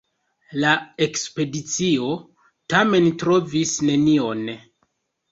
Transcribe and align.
La 0.61 0.69
ekspedicio 1.05 2.07
tamen 2.73 3.09
trovis 3.25 3.75
nenion. 3.91 4.41